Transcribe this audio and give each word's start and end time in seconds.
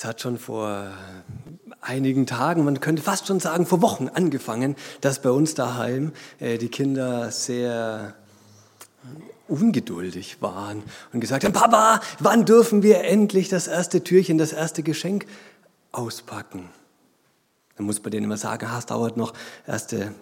Es 0.00 0.06
hat 0.06 0.22
schon 0.22 0.38
vor 0.38 0.90
einigen 1.82 2.24
Tagen, 2.24 2.64
man 2.64 2.80
könnte 2.80 3.02
fast 3.02 3.26
schon 3.26 3.38
sagen 3.38 3.66
vor 3.66 3.82
Wochen 3.82 4.08
angefangen, 4.08 4.74
dass 5.02 5.20
bei 5.20 5.28
uns 5.28 5.52
daheim 5.52 6.12
äh, 6.38 6.56
die 6.56 6.70
Kinder 6.70 7.30
sehr 7.30 8.14
ungeduldig 9.46 10.40
waren 10.40 10.82
und 11.12 11.20
gesagt 11.20 11.44
haben, 11.44 11.52
Papa, 11.52 12.00
wann 12.18 12.46
dürfen 12.46 12.82
wir 12.82 13.04
endlich 13.04 13.50
das 13.50 13.68
erste 13.68 14.02
Türchen, 14.02 14.38
das 14.38 14.54
erste 14.54 14.82
Geschenk 14.82 15.26
auspacken? 15.92 16.70
Dann 17.76 17.84
muss 17.84 18.02
man 18.02 18.10
denen 18.10 18.24
immer 18.24 18.38
sagen, 18.38 18.68
ah, 18.70 18.78
es 18.78 18.86
dauert 18.86 19.18
noch, 19.18 19.34
erste, 19.66 20.14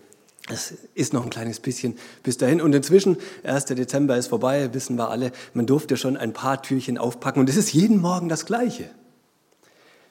es 0.52 0.74
ist 0.94 1.12
noch 1.12 1.22
ein 1.22 1.30
kleines 1.30 1.60
bisschen 1.60 1.96
bis 2.24 2.36
dahin. 2.36 2.60
Und 2.60 2.74
inzwischen, 2.74 3.16
1. 3.44 3.66
Dezember 3.66 4.16
ist 4.16 4.26
vorbei, 4.26 4.74
wissen 4.74 4.96
wir 4.96 5.08
alle, 5.08 5.30
man 5.54 5.66
durfte 5.66 5.96
schon 5.96 6.16
ein 6.16 6.32
paar 6.32 6.62
Türchen 6.62 6.98
aufpacken 6.98 7.38
und 7.38 7.48
es 7.48 7.56
ist 7.56 7.72
jeden 7.72 8.00
Morgen 8.00 8.28
das 8.28 8.44
Gleiche. 8.44 8.90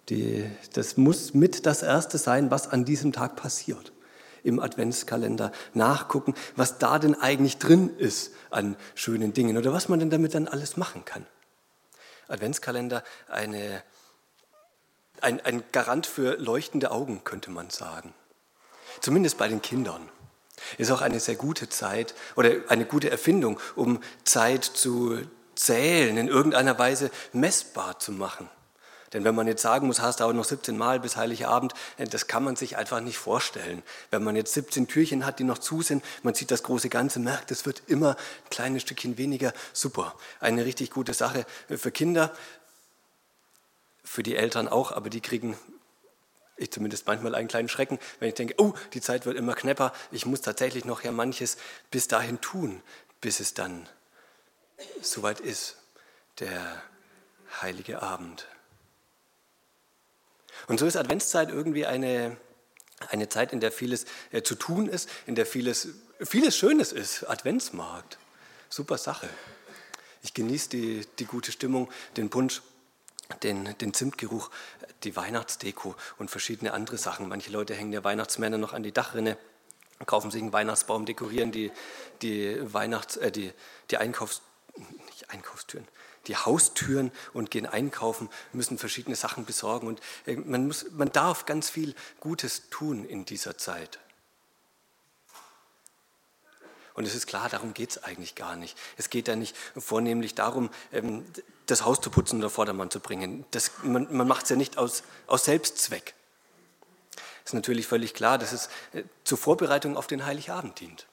Die, 0.10 0.50
das 0.74 0.98
muss 0.98 1.34
mit 1.34 1.66
das 1.66 1.84
Erste 1.84 2.18
sein, 2.18 2.50
was 2.50 2.70
an 2.70 2.86
diesem 2.86 3.12
Tag 3.12 3.36
passiert. 3.36 3.92
Im 4.44 4.60
Adventskalender 4.60 5.52
nachgucken, 5.74 6.34
was 6.56 6.78
da 6.78 7.00
denn 7.00 7.16
eigentlich 7.16 7.58
drin 7.58 7.96
ist 7.98 8.32
an 8.50 8.78
schönen 8.96 9.34
Dingen 9.34 9.58
oder 9.58 9.74
was 9.74 9.90
man 9.90 10.00
denn 10.00 10.10
damit 10.10 10.34
dann 10.34 10.48
alles 10.48 10.78
machen 10.78 11.04
kann. 11.04 11.26
Adventskalender, 12.30 13.04
eine, 13.28 13.84
ein, 15.22 15.42
ein 15.42 15.64
Garant 15.72 16.06
für 16.06 16.38
leuchtende 16.38 16.92
Augen, 16.92 17.24
könnte 17.26 17.52
man 17.52 17.70
sagen. 17.70 18.14
Zumindest 19.02 19.38
bei 19.38 19.48
den 19.48 19.62
Kindern. 19.62 20.10
Ist 20.78 20.92
auch 20.92 21.02
eine 21.02 21.20
sehr 21.20 21.36
gute 21.36 21.70
Zeit 21.70 22.16
oder 22.36 22.52
eine 22.70 22.86
gute 22.86 23.12
Erfindung, 23.12 23.60
um 23.76 24.02
Zeit 24.24 24.64
zu 24.64 25.20
zählen, 25.56 26.18
in 26.18 26.28
irgendeiner 26.28 26.80
Weise 26.80 27.12
messbar 27.34 28.00
zu 28.00 28.12
machen. 28.12 28.50
Denn 29.14 29.24
wenn 29.24 29.36
man 29.36 29.48
jetzt 29.48 29.62
sagen 29.62 29.88
muss, 29.88 30.02
hast 30.02 30.20
du 30.20 30.26
auch 30.26 30.34
noch 30.34 30.44
17 30.44 30.78
Mal 30.78 31.00
bis 31.00 31.16
Heiligabend, 31.16 31.74
äh, 31.98 32.06
das 32.06 32.28
kann 32.28 32.44
man 32.44 32.56
sich 32.56 32.78
einfach 32.78 33.00
nicht 33.00 33.18
vorstellen. 33.18 33.84
Wenn 34.12 34.24
man 34.24 34.36
jetzt 34.36 34.54
17 34.54 34.88
Türchen 34.88 35.26
hat, 35.26 35.40
die 35.40 35.44
noch 35.44 35.58
zu 35.58 35.82
sind, 35.82 36.04
man 36.24 36.34
sieht 36.34 36.52
das 36.52 36.64
große 36.64 36.90
Ganze, 36.90 37.20
merkt, 37.20 37.52
es 37.52 37.66
wird 37.66 37.84
immer 37.88 38.12
ein 38.12 38.50
kleines 38.50 38.82
Stückchen 38.82 39.18
weniger, 39.18 39.54
super. 39.74 40.16
Eine 40.40 40.66
richtig 40.66 40.92
gute 40.92 41.14
Sache 41.14 41.46
für 41.70 41.92
Kinder, 41.92 42.32
für 44.04 44.24
die 44.24 44.36
Eltern 44.36 44.68
auch, 44.68 44.92
aber 44.92 45.10
die 45.10 45.22
kriegen 45.22 45.58
ich 46.58 46.72
zumindest 46.72 47.06
manchmal 47.06 47.36
einen 47.36 47.48
kleinen 47.48 47.70
Schrecken, 47.70 48.00
wenn 48.20 48.30
ich 48.30 48.36
denke, 48.36 48.56
oh, 48.58 48.74
die 48.94 49.02
Zeit 49.02 49.26
wird 49.26 49.38
immer 49.38 49.54
knapper, 49.54 49.94
ich 50.12 50.26
muss 50.26 50.42
tatsächlich 50.42 50.86
noch 50.86 51.04
ja 51.04 51.12
manches 51.12 51.58
bis 51.92 52.08
dahin 52.08 52.42
tun, 52.42 52.82
bis 53.22 53.40
es 53.40 53.54
dann 53.54 53.88
soweit 55.02 55.40
ist, 55.40 55.78
der 56.40 56.82
heilige 57.62 58.02
Abend. 58.02 58.48
Und 60.68 60.80
so 60.80 60.86
ist 60.86 60.96
Adventszeit 60.96 61.50
irgendwie 61.50 61.86
eine, 61.86 62.38
eine 63.10 63.30
Zeit, 63.30 63.54
in 63.54 63.60
der 63.60 63.72
vieles 63.72 64.06
äh, 64.32 64.42
zu 64.42 64.56
tun 64.56 64.88
ist, 64.88 65.10
in 65.26 65.36
der 65.36 65.46
vieles, 65.46 65.90
vieles 66.22 66.58
Schönes 66.58 66.92
ist. 66.92 67.30
Adventsmarkt, 67.30 68.18
super 68.70 68.98
Sache. 68.98 69.30
Ich 70.24 70.34
genieße 70.34 70.70
die, 70.70 71.08
die 71.20 71.26
gute 71.26 71.52
Stimmung, 71.52 71.90
den 72.18 72.30
Punsch, 72.30 72.62
den, 73.44 73.78
den 73.78 73.94
Zimtgeruch, 73.94 74.50
die 75.04 75.16
Weihnachtsdeko 75.16 75.96
und 76.18 76.32
verschiedene 76.32 76.74
andere 76.74 76.98
Sachen. 76.98 77.28
Manche 77.28 77.52
Leute 77.52 77.76
hängen 77.76 77.94
ja 77.94 78.04
Weihnachtsmänner 78.04 78.58
noch 78.58 78.74
an 78.74 78.84
die 78.84 78.92
Dachrinne, 78.92 79.38
kaufen 80.06 80.32
sich 80.32 80.42
einen 80.42 80.54
Weihnachtsbaum, 80.54 81.06
dekorieren 81.06 81.52
die, 81.52 81.72
die, 82.22 82.58
Weihnachts-, 82.74 83.18
äh, 83.18 83.32
die, 83.32 83.54
die 83.92 83.98
Einkaufs-, 83.98 84.42
Einkaufstüren, 85.28 85.88
die 86.28 86.36
Haustüren 86.36 87.12
und 87.34 87.52
gehen 87.52 87.66
einkaufen, 87.66 88.30
müssen 88.54 88.78
verschiedene 88.78 89.16
Sachen 89.16 89.46
besorgen. 89.46 89.88
Und 89.88 90.02
äh, 90.26 90.36
man, 90.36 90.68
muss, 90.68 90.86
man 90.92 91.12
darf 91.12 91.46
ganz 91.46 91.70
viel 91.70 91.96
Gutes 92.20 92.70
tun 92.70 93.06
in 93.06 93.26
dieser 93.26 93.58
Zeit. 93.58 94.00
Und 96.94 97.06
es 97.06 97.14
ist 97.14 97.28
klar, 97.28 97.48
darum 97.48 97.74
geht 97.74 97.92
es 97.92 98.04
eigentlich 98.04 98.34
gar 98.34 98.56
nicht. 98.56 98.78
Es 98.98 99.10
geht 99.10 99.28
ja 99.28 99.36
nicht 99.36 99.56
vornehmlich 99.78 100.34
darum, 100.34 100.70
ähm, 100.92 101.26
das 101.68 101.86
Haus 101.86 102.02
zu 102.02 102.10
putzen 102.10 102.40
oder 102.40 102.50
Vordermann 102.50 102.90
zu 102.90 103.00
bringen. 103.00 103.46
Das, 103.52 103.72
man 103.84 104.08
man 104.16 104.28
macht 104.28 104.44
es 104.44 104.50
ja 104.50 104.56
nicht 104.56 104.78
aus, 104.78 105.04
aus 105.28 105.46
Selbstzweck. 105.46 106.16
Es 107.46 107.52
ist 107.52 107.54
natürlich 107.54 107.88
völlig 107.88 108.14
klar, 108.14 108.38
dass 108.38 108.52
es 108.52 108.68
äh, 108.94 109.04
zur 109.24 109.38
Vorbereitung 109.38 109.96
auf 109.96 110.08
den 110.08 110.26
Heiligabend 110.26 110.80
dient. 110.80 111.07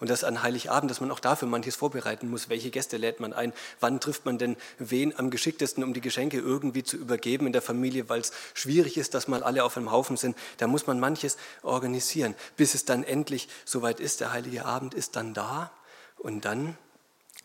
Und 0.00 0.08
dass 0.08 0.24
an 0.24 0.42
Heiligabend, 0.42 0.90
dass 0.90 1.00
man 1.00 1.10
auch 1.10 1.20
dafür 1.20 1.46
manches 1.46 1.76
vorbereiten 1.76 2.28
muss. 2.28 2.48
Welche 2.48 2.70
Gäste 2.70 2.96
lädt 2.96 3.20
man 3.20 3.32
ein? 3.32 3.52
Wann 3.80 4.00
trifft 4.00 4.24
man 4.24 4.38
denn 4.38 4.56
wen 4.78 5.16
am 5.18 5.30
geschicktesten, 5.30 5.84
um 5.84 5.92
die 5.92 6.00
Geschenke 6.00 6.38
irgendwie 6.38 6.82
zu 6.82 6.96
übergeben 6.96 7.46
in 7.46 7.52
der 7.52 7.62
Familie, 7.62 8.08
weil 8.08 8.20
es 8.20 8.32
schwierig 8.54 8.96
ist, 8.96 9.12
dass 9.14 9.28
mal 9.28 9.42
alle 9.42 9.62
auf 9.62 9.76
einem 9.76 9.92
Haufen 9.92 10.16
sind? 10.16 10.36
Da 10.56 10.66
muss 10.66 10.86
man 10.86 10.98
manches 10.98 11.36
organisieren, 11.62 12.34
bis 12.56 12.74
es 12.74 12.86
dann 12.86 13.04
endlich 13.04 13.48
soweit 13.66 14.00
ist. 14.00 14.20
Der 14.20 14.32
Heilige 14.32 14.64
Abend 14.64 14.94
ist 14.94 15.16
dann 15.16 15.34
da 15.34 15.70
und 16.16 16.44
dann, 16.44 16.78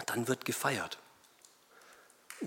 dann 0.05 0.27
wird 0.27 0.45
gefeiert 0.45 0.97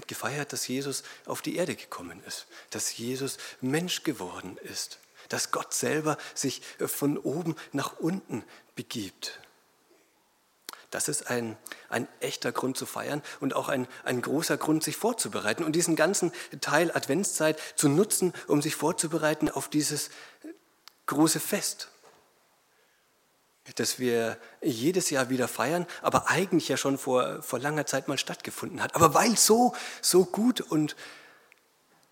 gefeiert, 0.07 0.53
dass 0.53 0.69
Jesus 0.69 1.03
auf 1.25 1.43
die 1.43 1.57
Erde 1.57 1.75
gekommen 1.75 2.23
ist, 2.27 2.47
dass 2.71 2.97
Jesus 2.97 3.39
Mensch 3.61 4.03
geworden 4.03 4.59
ist, 4.63 4.99
dass 5.29 5.51
Gott 5.51 5.75
selber 5.75 6.17
sich 6.35 6.63
von 6.79 7.19
oben 7.19 7.57
nach 7.73 7.99
unten 7.99 8.45
begibt. 8.77 9.41
Das 10.91 11.09
ist 11.09 11.28
ein, 11.31 11.56
ein 11.91 12.09
echter 12.21 12.50
Grund 12.50 12.78
zu 12.78 12.87
feiern 12.87 13.22
und 13.41 13.54
auch 13.54 13.69
ein, 13.69 13.87
ein 14.04 14.22
großer 14.22 14.56
Grund, 14.56 14.82
sich 14.82 14.97
vorzubereiten 14.97 15.65
und 15.65 15.72
diesen 15.76 15.97
ganzen 15.97 16.32
Teil 16.60 16.91
Adventszeit 16.93 17.59
zu 17.76 17.88
nutzen, 17.88 18.32
um 18.47 18.62
sich 18.62 18.75
vorzubereiten 18.75 19.50
auf 19.50 19.69
dieses 19.69 20.10
große 21.06 21.41
Fest, 21.41 21.88
das 23.75 23.99
wir 23.99 24.38
jedes 24.62 25.10
Jahr 25.10 25.28
wieder 25.28 25.47
feiern, 25.47 25.87
aber 26.00 26.28
eigentlich 26.28 26.69
ja 26.69 26.78
schon 26.78 26.97
vor, 26.97 27.43
vor 27.43 27.59
langer 27.59 27.84
Zeit 27.84 28.09
mal 28.09 28.16
stattgefunden 28.16 28.82
hat. 28.82 28.94
Aber 28.94 29.12
weil 29.12 29.37
so, 29.37 29.75
so 30.00 30.25
gut 30.25 30.62
und 30.62 30.97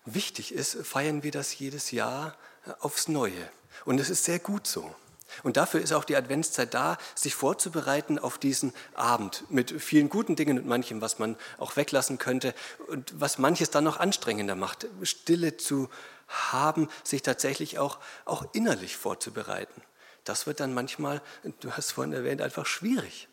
wichtig 0.05 0.53
ist, 0.53 0.77
feiern 0.85 1.23
wir 1.23 1.31
das 1.31 1.57
jedes 1.57 1.89
Jahr 1.89 2.37
aufs 2.79 3.07
Neue. 3.07 3.49
Und 3.85 3.99
es 3.99 4.11
ist 4.11 4.25
sehr 4.25 4.39
gut 4.39 4.67
so. 4.67 4.93
Und 5.43 5.57
dafür 5.57 5.81
ist 5.81 5.93
auch 5.93 6.03
die 6.03 6.15
Adventszeit 6.15 6.73
da, 6.73 6.97
sich 7.15 7.35
vorzubereiten 7.35 8.17
auf 8.17 8.37
diesen 8.37 8.73
Abend 8.93 9.43
mit 9.49 9.81
vielen 9.81 10.09
guten 10.09 10.35
Dingen 10.35 10.57
und 10.57 10.65
manchem, 10.65 11.01
was 11.01 11.19
man 11.19 11.37
auch 11.57 11.75
weglassen 11.75 12.17
könnte 12.17 12.53
und 12.87 13.19
was 13.19 13.37
manches 13.37 13.69
dann 13.69 13.83
noch 13.83 13.97
anstrengender 13.97 14.55
macht, 14.55 14.87
Stille 15.03 15.57
zu 15.57 15.89
haben, 16.27 16.89
sich 17.03 17.21
tatsächlich 17.21 17.79
auch, 17.79 17.99
auch 18.25 18.45
innerlich 18.53 18.97
vorzubereiten. 18.97 19.81
Das 20.23 20.47
wird 20.47 20.59
dann 20.59 20.73
manchmal, 20.73 21.21
du 21.61 21.71
hast 21.71 21.91
vorhin 21.91 22.13
erwähnt, 22.13 22.41
einfach 22.41 22.65
schwierig, 22.65 23.27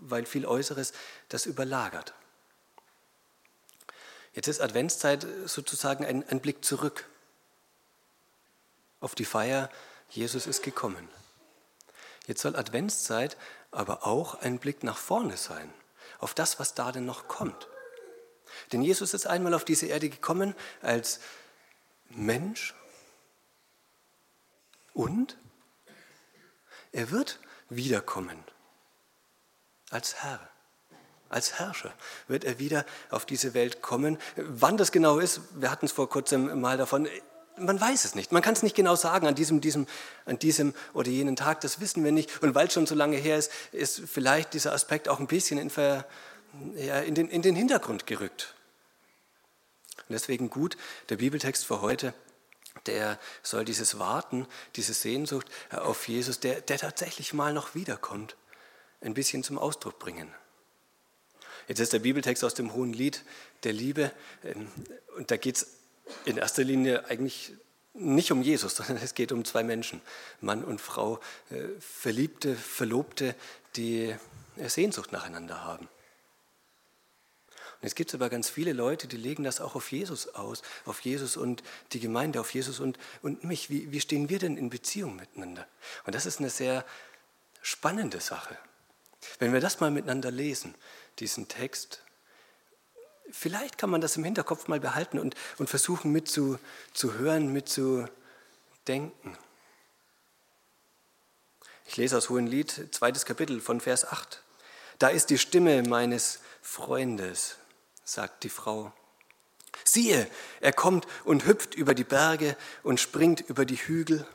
weil 0.00 0.26
viel 0.26 0.46
Äußeres 0.46 0.92
das 1.28 1.46
überlagert. 1.46 2.14
Jetzt 4.32 4.48
ist 4.48 4.60
Adventszeit 4.60 5.26
sozusagen 5.46 6.04
ein, 6.04 6.28
ein 6.28 6.40
Blick 6.40 6.64
zurück 6.64 7.08
auf 9.06 9.14
die 9.14 9.24
Feier, 9.24 9.70
Jesus 10.10 10.48
ist 10.48 10.64
gekommen. 10.64 11.08
Jetzt 12.26 12.42
soll 12.42 12.56
Adventszeit 12.56 13.36
aber 13.70 14.04
auch 14.04 14.34
ein 14.42 14.58
Blick 14.58 14.82
nach 14.82 14.96
vorne 14.96 15.36
sein, 15.36 15.72
auf 16.18 16.34
das, 16.34 16.58
was 16.58 16.74
da 16.74 16.90
denn 16.90 17.06
noch 17.06 17.28
kommt. 17.28 17.68
Denn 18.72 18.82
Jesus 18.82 19.14
ist 19.14 19.28
einmal 19.28 19.54
auf 19.54 19.64
diese 19.64 19.86
Erde 19.86 20.08
gekommen 20.08 20.56
als 20.82 21.20
Mensch 22.08 22.74
und 24.92 25.38
er 26.90 27.12
wird 27.12 27.38
wiederkommen 27.68 28.42
als 29.90 30.16
Herr. 30.16 30.40
Als 31.28 31.60
Herrscher 31.60 31.92
wird 32.26 32.42
er 32.42 32.58
wieder 32.58 32.84
auf 33.10 33.24
diese 33.24 33.54
Welt 33.54 33.82
kommen. 33.82 34.18
Wann 34.34 34.76
das 34.76 34.90
genau 34.90 35.20
ist, 35.20 35.42
wir 35.60 35.70
hatten 35.70 35.86
es 35.86 35.92
vor 35.92 36.08
kurzem 36.08 36.60
mal 36.60 36.76
davon, 36.76 37.08
man 37.58 37.80
weiß 37.80 38.04
es 38.04 38.14
nicht. 38.14 38.32
Man 38.32 38.42
kann 38.42 38.54
es 38.54 38.62
nicht 38.62 38.76
genau 38.76 38.94
sagen 38.96 39.26
an 39.26 39.34
diesem, 39.34 39.60
diesem, 39.60 39.86
an 40.24 40.38
diesem 40.38 40.74
oder 40.92 41.10
jenen 41.10 41.36
Tag, 41.36 41.60
das 41.60 41.80
wissen 41.80 42.04
wir 42.04 42.12
nicht. 42.12 42.42
Und 42.42 42.54
weil 42.54 42.66
es 42.66 42.72
schon 42.72 42.86
so 42.86 42.94
lange 42.94 43.16
her 43.16 43.38
ist, 43.38 43.50
ist 43.72 44.02
vielleicht 44.06 44.54
dieser 44.54 44.72
Aspekt 44.72 45.08
auch 45.08 45.20
ein 45.20 45.26
bisschen 45.26 45.58
in, 45.58 45.70
Ver, 45.70 46.06
ja, 46.74 47.00
in, 47.00 47.14
den, 47.14 47.28
in 47.28 47.42
den 47.42 47.56
Hintergrund 47.56 48.06
gerückt. 48.06 48.54
Und 50.08 50.12
deswegen 50.12 50.50
gut, 50.50 50.76
der 51.08 51.16
Bibeltext 51.16 51.64
für 51.64 51.80
heute, 51.80 52.14
der 52.86 53.18
soll 53.42 53.64
dieses 53.64 53.98
Warten, 53.98 54.46
diese 54.76 54.94
Sehnsucht 54.94 55.48
auf 55.70 56.06
Jesus, 56.08 56.40
der, 56.40 56.60
der 56.60 56.78
tatsächlich 56.78 57.32
mal 57.32 57.52
noch 57.52 57.74
wiederkommt, 57.74 58.36
ein 59.00 59.14
bisschen 59.14 59.42
zum 59.42 59.58
Ausdruck 59.58 59.98
bringen. 59.98 60.32
Jetzt 61.68 61.80
ist 61.80 61.92
der 61.92 61.98
Bibeltext 61.98 62.44
aus 62.44 62.54
dem 62.54 62.74
Hohen 62.74 62.92
Lied 62.92 63.24
der 63.64 63.72
Liebe 63.72 64.12
ähm, 64.44 64.70
und 65.16 65.30
da 65.30 65.36
geht 65.36 65.56
es 65.56 65.66
in 66.24 66.36
erster 66.36 66.64
Linie 66.64 67.06
eigentlich 67.06 67.52
nicht 67.94 68.30
um 68.30 68.42
Jesus, 68.42 68.76
sondern 68.76 68.98
es 68.98 69.14
geht 69.14 69.32
um 69.32 69.44
zwei 69.44 69.62
Menschen, 69.62 70.00
Mann 70.40 70.64
und 70.64 70.80
Frau, 70.80 71.20
äh, 71.50 71.64
Verliebte, 71.80 72.54
Verlobte, 72.54 73.34
die 73.76 74.14
Sehnsucht 74.66 75.12
nacheinander 75.12 75.64
haben. 75.64 75.88
Und 77.76 77.82
jetzt 77.82 77.94
gibt 77.94 78.10
es 78.10 78.14
aber 78.14 78.30
ganz 78.30 78.48
viele 78.48 78.72
Leute, 78.72 79.06
die 79.06 79.18
legen 79.18 79.44
das 79.44 79.60
auch 79.60 79.74
auf 79.74 79.92
Jesus 79.92 80.34
aus, 80.34 80.62
auf 80.86 81.00
Jesus 81.00 81.36
und 81.36 81.62
die 81.92 82.00
Gemeinde, 82.00 82.40
auf 82.40 82.54
Jesus 82.54 82.80
und, 82.80 82.98
und 83.20 83.44
mich. 83.44 83.68
Wie, 83.68 83.92
wie 83.92 84.00
stehen 84.00 84.30
wir 84.30 84.38
denn 84.38 84.56
in 84.56 84.70
Beziehung 84.70 85.16
miteinander? 85.16 85.66
Und 86.06 86.14
das 86.14 86.24
ist 86.24 86.38
eine 86.38 86.48
sehr 86.48 86.86
spannende 87.60 88.20
Sache. 88.20 88.56
Wenn 89.38 89.52
wir 89.52 89.60
das 89.60 89.80
mal 89.80 89.90
miteinander 89.90 90.30
lesen, 90.30 90.74
diesen 91.18 91.48
Text, 91.48 92.00
vielleicht 93.30 93.78
kann 93.78 93.90
man 93.90 94.00
das 94.00 94.16
im 94.16 94.24
Hinterkopf 94.24 94.68
mal 94.68 94.80
behalten 94.80 95.18
und, 95.18 95.34
und 95.58 95.68
versuchen 95.68 96.12
mitzuhören, 96.12 97.52
mitzudenken. 97.52 99.36
Ich 101.86 101.96
lese 101.96 102.16
aus 102.16 102.28
Hohenlied, 102.30 102.88
zweites 102.92 103.24
Kapitel 103.24 103.60
von 103.60 103.80
Vers 103.80 104.04
8. 104.04 104.42
Da 104.98 105.08
ist 105.08 105.30
die 105.30 105.38
Stimme 105.38 105.82
meines 105.82 106.40
Freundes, 106.62 107.56
sagt 108.04 108.44
die 108.44 108.48
Frau. 108.48 108.92
Siehe, 109.84 110.26
er 110.60 110.72
kommt 110.72 111.06
und 111.24 111.46
hüpft 111.46 111.74
über 111.74 111.94
die 111.94 112.04
Berge 112.04 112.56
und 112.82 112.98
springt 112.98 113.40
über 113.40 113.64
die 113.64 113.76
Hügel. 113.76 114.26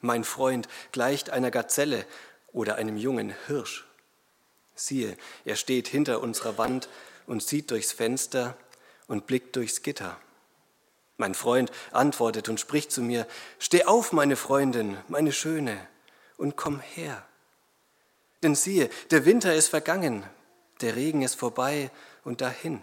Mein 0.00 0.24
Freund 0.24 0.68
gleicht 0.92 1.30
einer 1.30 1.50
Gazelle 1.50 2.06
oder 2.52 2.76
einem 2.76 2.96
jungen 2.96 3.34
Hirsch. 3.46 3.84
Siehe, 4.74 5.16
er 5.44 5.56
steht 5.56 5.88
hinter 5.88 6.20
unserer 6.20 6.56
Wand 6.56 6.88
und 7.26 7.42
sieht 7.42 7.70
durchs 7.70 7.92
Fenster 7.92 8.56
und 9.06 9.26
blickt 9.26 9.56
durchs 9.56 9.82
Gitter. 9.82 10.18
Mein 11.16 11.34
Freund 11.34 11.70
antwortet 11.92 12.48
und 12.48 12.58
spricht 12.58 12.90
zu 12.90 13.00
mir, 13.00 13.26
Steh 13.58 13.84
auf, 13.84 14.12
meine 14.12 14.36
Freundin, 14.36 14.96
meine 15.08 15.32
Schöne, 15.32 15.86
und 16.36 16.56
komm 16.56 16.80
her. 16.80 17.24
Denn 18.42 18.54
siehe, 18.54 18.90
der 19.10 19.24
Winter 19.24 19.54
ist 19.54 19.68
vergangen, 19.68 20.24
der 20.80 20.96
Regen 20.96 21.22
ist 21.22 21.36
vorbei 21.36 21.90
und 22.24 22.40
dahin. 22.40 22.82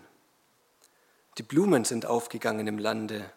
Die 1.38 1.44
Blumen 1.44 1.86
sind 1.86 2.06
aufgegangen 2.06 2.68
im 2.68 2.78
Lande, 2.78 3.30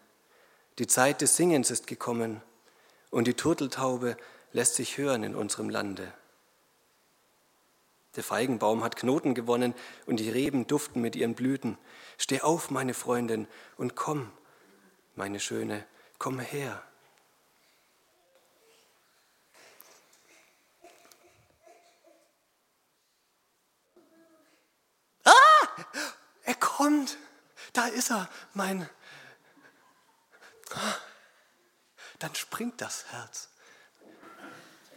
die 0.79 0.87
Zeit 0.87 1.21
des 1.21 1.37
Singens 1.37 1.71
ist 1.71 1.87
gekommen 1.87 2.41
und 3.11 3.29
die 3.29 3.35
Turteltaube 3.35 4.17
lässt 4.53 4.75
sich 4.75 4.99
hören 4.99 5.23
in 5.23 5.37
unserem 5.37 5.71
Lande. 5.71 6.12
Der 8.16 8.22
Feigenbaum 8.22 8.84
hat 8.84 8.96
Knoten 8.96 9.34
gewonnen 9.34 9.75
und 10.06 10.20
die 10.20 10.31
Reben 10.31 10.66
duften 10.66 11.00
mit 11.00 11.16
ihren 11.16 11.34
Blüten. 11.34 11.78
Steh 12.16 12.40
auf, 12.40 12.70
meine 12.70 12.94
Freundin, 12.94 13.49
und 13.76 13.96
komm, 13.96 14.31
meine 15.16 15.40
Schöne, 15.40 15.84
komm 16.19 16.38
her. 16.38 16.82
Er 26.44 26.55
kommt. 26.55 27.16
Da 27.72 27.87
ist 27.87 28.11
er, 28.11 28.28
mein. 28.52 28.88
Dann 32.19 32.34
springt 32.34 32.81
das 32.81 33.06
Herz. 33.11 33.49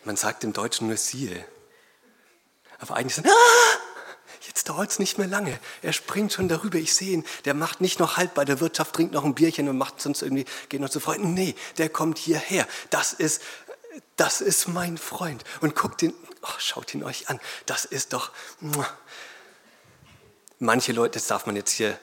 Man 0.04 0.16
sagt 0.16 0.44
im 0.44 0.54
Deutschen 0.54 0.88
nur 0.88 0.98
siehe. 0.98 1.46
Aber 2.80 2.96
eigentlich 2.96 3.16
sind, 3.16 3.28
ah, 3.28 3.78
jetzt 4.46 4.70
dauert 4.70 4.92
es 4.92 5.00
nicht 5.00 5.18
mehr 5.18 5.28
lange. 5.28 5.60
Er 5.82 5.94
springt 5.94 6.34
schon 6.34 6.48
darüber. 6.48 6.78
Ich 6.78 6.94
sehe 6.94 7.14
ihn. 7.14 7.26
Der 7.46 7.54
macht 7.54 7.82
nicht 7.82 8.00
noch 8.00 8.18
Halt 8.18 8.34
bei 8.34 8.46
der 8.46 8.60
Wirtschaft, 8.60 8.94
trinkt 8.94 9.14
noch 9.14 9.24
ein 9.24 9.36
Bierchen 9.36 9.70
und 9.70 9.78
macht 9.78 10.02
sonst 10.02 10.22
irgendwie, 10.22 10.46
geht 10.70 10.82
noch 10.82 10.90
zu 10.90 11.00
Freunden. 11.00 11.34
Nee, 11.34 11.56
der 11.78 11.90
kommt 11.90 12.18
hierher. 12.18 12.68
Das 12.90 13.14
ist, 13.14 13.42
das 14.16 14.42
ist 14.42 14.68
mein 14.68 14.98
Freund. 14.98 15.44
Und 15.62 15.76
guckt 15.76 16.02
ihn, 16.04 16.14
oh, 16.42 16.60
schaut 16.60 16.94
ihn 16.94 17.04
euch 17.04 17.30
an. 17.30 17.40
Das 17.66 17.86
ist 17.86 18.14
doch, 18.14 18.32
manche 20.60 20.92
Leute, 20.92 21.20
das 21.20 21.28
darf 21.28 21.46
man 21.46 21.56
jetzt 21.56 21.72
hier, 21.72 22.00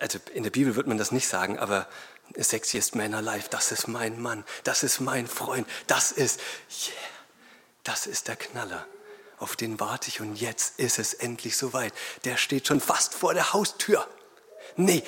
also 0.00 0.18
in 0.34 0.42
der 0.42 0.50
Bibel 0.50 0.76
wird 0.76 0.86
man 0.86 0.98
das 0.98 1.12
nicht 1.12 1.28
sagen, 1.28 1.58
aber 1.58 1.88
Sexiest 2.36 2.96
Man 2.96 3.14
Alive, 3.14 3.48
das 3.50 3.70
ist 3.70 3.86
mein 3.86 4.20
Mann, 4.20 4.44
das 4.64 4.82
ist 4.82 5.00
mein 5.00 5.26
Freund, 5.26 5.66
das 5.86 6.12
ist, 6.12 6.40
yeah, 6.86 6.94
das 7.84 8.06
ist 8.06 8.28
der 8.28 8.36
Knaller. 8.36 8.86
Auf 9.38 9.56
den 9.56 9.78
warte 9.80 10.08
ich 10.08 10.20
und 10.20 10.36
jetzt 10.36 10.78
ist 10.78 10.98
es 10.98 11.14
endlich 11.14 11.56
soweit. 11.56 11.92
Der 12.24 12.36
steht 12.36 12.66
schon 12.66 12.80
fast 12.80 13.14
vor 13.14 13.34
der 13.34 13.52
Haustür. 13.52 14.06
Nee, 14.76 15.02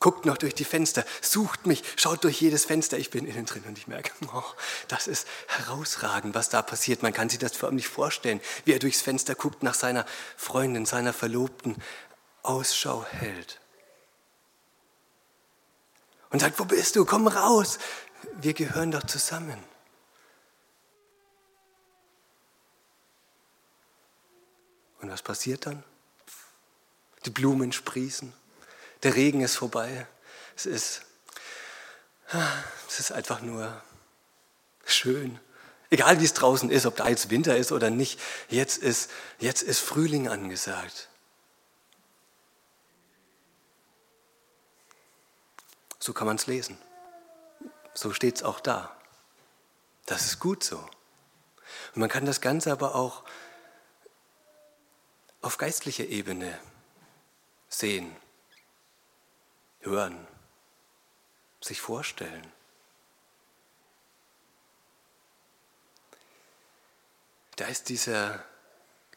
guckt 0.00 0.26
noch 0.26 0.38
durch 0.38 0.54
die 0.54 0.64
Fenster, 0.64 1.04
sucht 1.20 1.66
mich, 1.66 1.82
schaut 1.96 2.24
durch 2.24 2.40
jedes 2.40 2.64
Fenster. 2.64 2.98
Ich 2.98 3.10
bin 3.10 3.26
innen 3.26 3.46
drin 3.46 3.64
und 3.66 3.76
ich 3.76 3.86
merke, 3.86 4.12
oh, 4.32 4.42
das 4.88 5.06
ist 5.06 5.26
herausragend, 5.48 6.34
was 6.34 6.48
da 6.48 6.62
passiert. 6.62 7.02
Man 7.02 7.12
kann 7.12 7.28
sich 7.28 7.38
das 7.38 7.56
förmlich 7.56 7.88
vorstellen, 7.88 8.40
wie 8.64 8.72
er 8.72 8.78
durchs 8.78 9.02
Fenster 9.02 9.34
guckt 9.34 9.62
nach 9.62 9.74
seiner 9.74 10.06
Freundin, 10.36 10.86
seiner 10.86 11.12
Verlobten, 11.12 11.76
Ausschau 12.42 13.04
hält. 13.04 13.60
Und 16.30 16.40
sagt, 16.40 16.58
wo 16.58 16.64
bist 16.64 16.96
du? 16.96 17.04
Komm 17.04 17.26
raus. 17.26 17.78
Wir 18.40 18.52
gehören 18.52 18.90
doch 18.90 19.04
zusammen. 19.04 19.62
Und 25.00 25.10
was 25.10 25.22
passiert 25.22 25.66
dann? 25.66 25.84
Die 27.24 27.30
Blumen 27.30 27.72
sprießen, 27.72 28.32
der 29.02 29.14
Regen 29.14 29.40
ist 29.40 29.56
vorbei. 29.56 30.06
Es 30.56 30.66
ist, 30.66 31.02
es 32.88 33.00
ist 33.00 33.12
einfach 33.12 33.40
nur 33.40 33.82
schön. 34.84 35.38
Egal 35.90 36.20
wie 36.20 36.24
es 36.24 36.34
draußen 36.34 36.70
ist, 36.70 36.84
ob 36.84 36.96
da 36.96 37.08
jetzt 37.08 37.30
Winter 37.30 37.56
ist 37.56 37.72
oder 37.72 37.90
nicht, 37.90 38.20
jetzt 38.48 38.78
ist, 38.78 39.10
jetzt 39.38 39.62
ist 39.62 39.80
Frühling 39.80 40.28
angesagt. 40.28 41.08
So 45.98 46.12
kann 46.12 46.26
man 46.26 46.36
es 46.36 46.46
lesen. 46.46 46.78
So 47.94 48.12
steht 48.12 48.36
es 48.36 48.42
auch 48.42 48.60
da. 48.60 48.96
Das 50.06 50.26
ist 50.26 50.38
gut 50.40 50.62
so. 50.62 50.78
Und 50.78 52.00
man 52.00 52.08
kann 52.08 52.24
das 52.24 52.40
Ganze 52.40 52.70
aber 52.72 52.94
auch 52.94 53.24
auf 55.40 55.56
geistlicher 55.58 56.06
Ebene 56.06 56.58
sehen, 57.68 58.14
hören, 59.80 60.26
sich 61.60 61.80
vorstellen. 61.80 62.46
Da 67.56 67.66
ist 67.66 67.88
dieser 67.88 68.44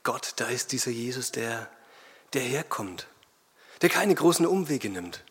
Gott, 0.04 0.34
da 0.38 0.48
ist 0.48 0.72
dieser 0.72 0.92
Jesus, 0.92 1.32
der, 1.32 1.70
der 2.34 2.42
herkommt, 2.42 3.08
der 3.82 3.90
keine 3.90 4.16
großen 4.16 4.46
Umwege 4.46 4.90
nimmt, 4.90 5.24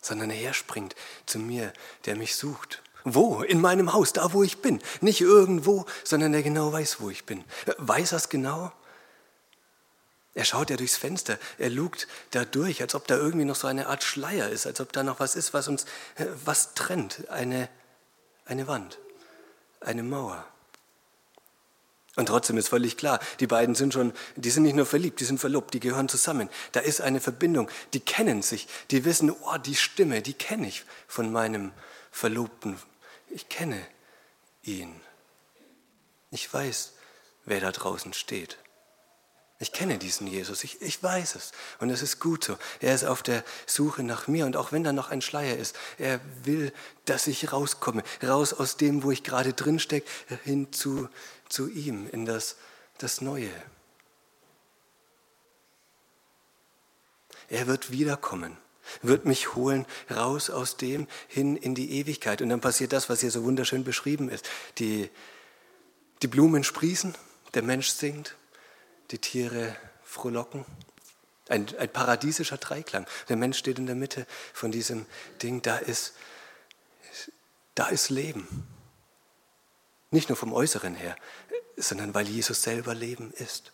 sondern 0.00 0.30
er 0.30 0.36
herspringt 0.36 0.96
zu 1.26 1.38
mir, 1.38 1.72
der 2.06 2.16
mich 2.16 2.34
sucht. 2.34 2.82
Wo? 3.04 3.42
In 3.42 3.60
meinem 3.60 3.92
Haus, 3.92 4.12
da 4.12 4.32
wo 4.32 4.42
ich 4.42 4.62
bin. 4.62 4.82
Nicht 5.00 5.20
irgendwo, 5.20 5.84
sondern 6.04 6.32
der 6.32 6.42
genau 6.42 6.72
weiß, 6.72 7.00
wo 7.00 7.10
ich 7.10 7.24
bin. 7.24 7.44
Weiß 7.76 8.12
er 8.12 8.16
es 8.16 8.30
genau? 8.30 8.72
Er 10.34 10.44
schaut 10.44 10.70
ja 10.70 10.76
durchs 10.76 10.96
Fenster, 10.96 11.38
er 11.58 11.70
lugt 11.70 12.08
da 12.32 12.44
durch, 12.44 12.82
als 12.82 12.96
ob 12.96 13.06
da 13.06 13.16
irgendwie 13.16 13.44
noch 13.44 13.54
so 13.54 13.68
eine 13.68 13.86
Art 13.86 14.02
Schleier 14.02 14.48
ist, 14.48 14.66
als 14.66 14.80
ob 14.80 14.92
da 14.92 15.04
noch 15.04 15.20
was 15.20 15.36
ist, 15.36 15.54
was 15.54 15.68
uns 15.68 15.84
äh, 16.16 16.26
was 16.44 16.74
trennt. 16.74 17.28
Eine, 17.30 17.68
eine 18.44 18.66
Wand, 18.66 18.98
eine 19.80 20.02
Mauer. 20.02 20.44
Und 22.16 22.26
trotzdem 22.26 22.56
ist 22.56 22.68
völlig 22.68 22.96
klar, 22.96 23.18
die 23.40 23.46
beiden 23.46 23.74
sind 23.74 23.92
schon, 23.92 24.12
die 24.36 24.50
sind 24.50 24.62
nicht 24.62 24.76
nur 24.76 24.86
verliebt, 24.86 25.18
die 25.20 25.24
sind 25.24 25.38
verlobt, 25.38 25.74
die 25.74 25.80
gehören 25.80 26.08
zusammen. 26.08 26.48
Da 26.72 26.80
ist 26.80 27.00
eine 27.00 27.20
Verbindung, 27.20 27.68
die 27.92 28.00
kennen 28.00 28.42
sich, 28.42 28.68
die 28.90 29.04
wissen, 29.04 29.30
oh, 29.30 29.58
die 29.58 29.74
Stimme, 29.74 30.22
die 30.22 30.34
kenne 30.34 30.68
ich 30.68 30.84
von 31.08 31.32
meinem 31.32 31.72
Verlobten. 32.12 32.78
Ich 33.28 33.48
kenne 33.48 33.84
ihn. 34.62 35.00
Ich 36.30 36.52
weiß, 36.52 36.92
wer 37.46 37.60
da 37.60 37.72
draußen 37.72 38.12
steht. 38.12 38.58
Ich 39.60 39.72
kenne 39.72 39.98
diesen 39.98 40.26
Jesus, 40.26 40.64
ich, 40.64 40.82
ich 40.82 41.00
weiß 41.02 41.36
es. 41.36 41.52
Und 41.78 41.90
es 41.90 42.02
ist 42.02 42.20
gut 42.20 42.44
so. 42.44 42.58
Er 42.80 42.94
ist 42.94 43.04
auf 43.04 43.22
der 43.22 43.44
Suche 43.66 44.02
nach 44.02 44.26
mir. 44.26 44.46
Und 44.46 44.56
auch 44.56 44.72
wenn 44.72 44.82
da 44.82 44.92
noch 44.92 45.10
ein 45.10 45.22
Schleier 45.22 45.56
ist, 45.56 45.76
er 45.96 46.20
will, 46.42 46.72
dass 47.04 47.28
ich 47.28 47.52
rauskomme. 47.52 48.02
Raus 48.22 48.52
aus 48.52 48.76
dem, 48.76 49.04
wo 49.04 49.12
ich 49.12 49.22
gerade 49.22 49.52
drin 49.52 49.78
stecke, 49.78 50.08
hin 50.44 50.72
zu 50.72 51.08
zu 51.48 51.68
ihm 51.68 52.08
in 52.10 52.26
das, 52.26 52.56
das 52.98 53.20
Neue. 53.20 53.50
Er 57.48 57.66
wird 57.66 57.90
wiederkommen, 57.92 58.56
wird 59.02 59.24
mich 59.24 59.54
holen 59.54 59.86
raus 60.10 60.50
aus 60.50 60.76
dem 60.76 61.06
hin 61.28 61.56
in 61.56 61.74
die 61.74 61.92
Ewigkeit. 61.92 62.42
Und 62.42 62.48
dann 62.48 62.60
passiert 62.60 62.92
das, 62.92 63.08
was 63.08 63.20
hier 63.20 63.30
so 63.30 63.44
wunderschön 63.44 63.84
beschrieben 63.84 64.28
ist. 64.28 64.48
Die, 64.78 65.10
die 66.22 66.26
Blumen 66.26 66.64
sprießen, 66.64 67.14
der 67.54 67.62
Mensch 67.62 67.90
singt, 67.90 68.34
die 69.10 69.18
Tiere 69.18 69.76
frohlocken. 70.02 70.64
Ein, 71.48 71.66
ein 71.78 71.88
paradiesischer 71.88 72.56
Dreiklang. 72.56 73.06
Der 73.28 73.36
Mensch 73.36 73.58
steht 73.58 73.78
in 73.78 73.86
der 73.86 73.94
Mitte 73.94 74.26
von 74.52 74.72
diesem 74.72 75.06
Ding. 75.42 75.60
Da 75.62 75.76
ist, 75.76 76.14
da 77.74 77.88
ist 77.88 78.08
Leben. 78.10 78.66
Nicht 80.10 80.28
nur 80.28 80.36
vom 80.36 80.52
Äußeren 80.52 80.94
her, 80.94 81.16
sondern 81.76 82.14
weil 82.14 82.28
Jesus 82.28 82.62
selber 82.62 82.94
Leben 82.94 83.32
ist. 83.32 83.72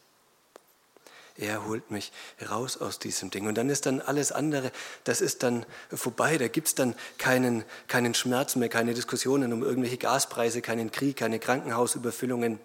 Er 1.37 1.65
holt 1.65 1.91
mich 1.91 2.13
raus 2.51 2.77
aus 2.77 2.99
diesem 2.99 3.31
Ding. 3.31 3.47
Und 3.47 3.57
dann 3.57 3.71
ist 3.71 3.87
dann 3.87 4.01
alles 4.01 4.31
andere, 4.31 4.73
das 5.05 5.21
ist 5.21 5.43
dann 5.43 5.65
vorbei. 5.91 6.37
Da 6.37 6.49
gibt 6.49 6.69
es 6.69 6.75
dann 6.75 6.95
keinen, 7.17 7.65
keinen 7.89 8.15
Schmerz 8.15 8.57
mehr, 8.57 8.69
keine 8.69 8.93
Diskussionen 8.93 9.53
um 9.53 9.63
irgendwelche 9.63 9.97
Gaspreise, 9.97 10.61
keinen 10.61 10.91
Krieg, 10.91 11.17
keine 11.17 11.39
Krankenhausüberfüllungen. 11.39 12.59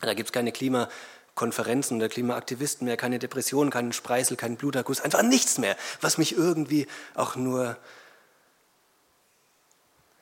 Da 0.00 0.14
gibt 0.14 0.30
es 0.30 0.32
keine 0.32 0.50
Klimakonferenzen 1.36 1.98
oder 1.98 2.08
Klimaaktivisten 2.08 2.86
mehr, 2.86 2.96
keine 2.96 3.18
Depressionen, 3.18 3.70
keinen 3.70 3.92
Spreisel, 3.92 4.36
keinen 4.36 4.56
Bluterguss, 4.56 5.00
einfach 5.00 5.22
nichts 5.22 5.58
mehr, 5.58 5.76
was 6.00 6.18
mich 6.18 6.32
irgendwie 6.32 6.86
auch 7.14 7.36
nur 7.36 7.76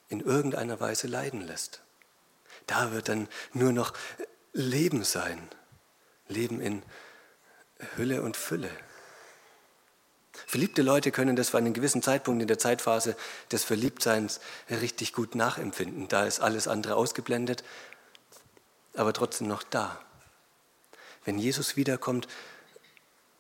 in 0.09 0.21
irgendeiner 0.21 0.81
Weise 0.81 1.07
leiden 1.07 1.41
lässt. 1.41 1.83
Da 2.67 2.93
wird 2.93 3.09
dann 3.09 3.29
nur 3.53 3.73
noch 3.73 3.93
Leben 4.53 5.05
sein. 5.05 5.49
Leben 6.29 6.61
in 6.61 6.83
Hülle 7.97 8.23
und 8.23 8.37
Fülle. 8.37 8.71
Verliebte 10.47 10.83
Leute 10.83 11.13
können 11.13 11.37
das 11.37 11.51
für 11.51 11.59
einen 11.59 11.75
gewissen 11.75 12.03
Zeitpunkt 12.03 12.43
in 12.43 12.49
der 12.49 12.59
Zeitphase 12.59 13.17
des 13.53 13.63
Verliebtseins 13.63 14.41
richtig 14.69 15.13
gut 15.13 15.35
nachempfinden. 15.35 16.09
Da 16.09 16.25
ist 16.25 16.41
alles 16.41 16.67
andere 16.67 16.97
ausgeblendet, 16.97 17.63
aber 18.95 19.13
trotzdem 19.13 19.47
noch 19.47 19.63
da. 19.63 20.01
Wenn 21.25 21.39
Jesus 21.39 21.77
wiederkommt, 21.77 22.29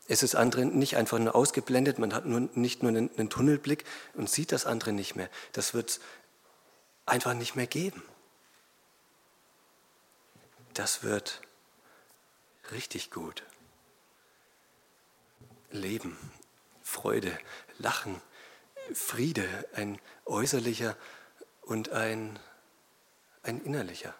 ist 0.06 0.22
das 0.22 0.34
andere 0.34 0.64
nicht 0.66 0.96
einfach 0.96 1.18
nur 1.18 1.34
ausgeblendet, 1.34 1.98
man 1.98 2.12
hat 2.12 2.26
nur, 2.26 2.48
nicht 2.54 2.82
nur 2.82 2.90
einen, 2.90 3.10
einen 3.16 3.30
Tunnelblick 3.30 3.84
und 4.14 4.28
sieht 4.28 4.52
das 4.52 4.66
andere 4.66 4.92
nicht 4.92 5.16
mehr. 5.16 5.30
Das 5.52 5.72
wird 5.72 5.90
es 5.90 6.00
einfach 7.06 7.34
nicht 7.34 7.56
mehr 7.56 7.66
geben. 7.66 8.02
Das 10.74 11.02
wird 11.02 11.40
richtig 12.72 13.10
gut. 13.10 13.44
Leben, 15.70 16.16
Freude, 16.82 17.36
Lachen, 17.78 18.20
Friede, 18.92 19.48
ein 19.74 19.98
äußerlicher 20.26 20.96
und 21.62 21.90
ein, 21.90 22.38
ein 23.42 23.62
innerlicher. 23.62 24.14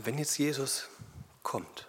Wenn 0.00 0.16
jetzt 0.16 0.38
Jesus 0.38 0.88
kommt, 1.42 1.88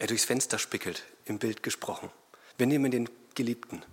er 0.00 0.08
durchs 0.08 0.24
Fenster 0.24 0.58
spickelt, 0.58 1.04
im 1.24 1.38
Bild 1.38 1.62
gesprochen. 1.62 2.10
Wir 2.58 2.66
nehmen 2.66 2.90
den 2.90 3.08
Geliebten. 3.36 3.84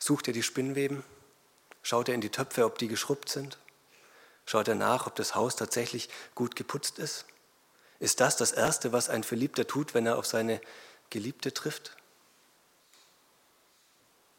Sucht 0.00 0.26
er 0.26 0.32
die 0.32 0.42
Spinnweben? 0.42 1.04
Schaut 1.82 2.08
er 2.08 2.16
in 2.16 2.20
die 2.20 2.30
Töpfe, 2.30 2.64
ob 2.64 2.78
die 2.78 2.88
geschrubbt 2.88 3.28
sind? 3.28 3.58
Schaut 4.44 4.66
er 4.66 4.74
nach, 4.74 5.06
ob 5.06 5.14
das 5.14 5.36
Haus 5.36 5.54
tatsächlich 5.54 6.08
gut 6.34 6.56
geputzt 6.56 6.98
ist? 6.98 7.24
Ist 8.00 8.18
das 8.18 8.36
das 8.36 8.50
Erste, 8.50 8.92
was 8.92 9.08
ein 9.08 9.22
Verliebter 9.22 9.68
tut, 9.68 9.94
wenn 9.94 10.06
er 10.06 10.18
auf 10.18 10.26
seine 10.26 10.60
Geliebte 11.10 11.54
trifft? 11.54 11.96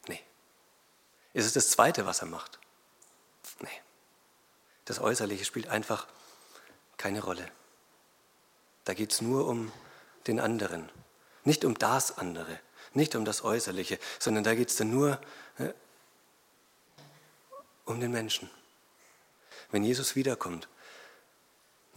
Nee. 0.08 0.22
Ist 1.32 1.46
es 1.46 1.54
das 1.54 1.70
Zweite, 1.70 2.04
was 2.04 2.20
er 2.20 2.26
macht? 2.26 2.58
Nee. 3.60 3.80
Das 4.88 4.98
Äußerliche 4.98 5.44
spielt 5.44 5.68
einfach 5.68 6.06
keine 6.96 7.22
Rolle. 7.22 7.48
Da 8.84 8.94
geht 8.94 9.12
es 9.12 9.20
nur 9.20 9.46
um 9.46 9.70
den 10.26 10.40
anderen, 10.40 10.90
nicht 11.44 11.64
um 11.64 11.78
das 11.78 12.18
andere, 12.18 12.58
nicht 12.92 13.14
um 13.14 13.24
das 13.24 13.44
Äußerliche, 13.44 13.98
sondern 14.18 14.44
da 14.44 14.54
geht 14.54 14.68
es 14.68 14.76
dann 14.76 14.90
nur 14.90 15.20
äh, 15.58 15.72
um 17.84 18.00
den 18.00 18.10
Menschen 18.10 18.50
wenn 19.70 19.84
Jesus 19.84 20.16
wiederkommt, 20.16 20.68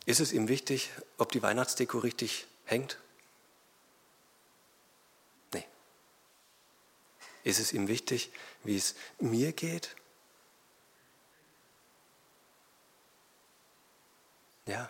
ist 0.05 0.19
es 0.19 0.33
ihm 0.33 0.47
wichtig, 0.47 0.89
ob 1.17 1.31
die 1.31 1.41
Weihnachtsdeko 1.41 1.99
richtig 1.99 2.47
hängt? 2.65 2.97
Nee. 5.53 5.65
Ist 7.43 7.59
es 7.59 7.71
ihm 7.71 7.87
wichtig, 7.87 8.31
wie 8.63 8.75
es 8.75 8.95
mir 9.19 9.53
geht? 9.53 9.95
Ja. 14.71 14.89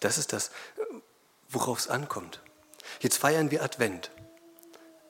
Das 0.00 0.18
ist 0.18 0.32
das, 0.32 0.50
worauf 1.48 1.78
es 1.78 1.88
ankommt. 1.88 2.40
Jetzt 3.00 3.16
feiern 3.16 3.50
wir 3.50 3.62
Advent. 3.62 4.10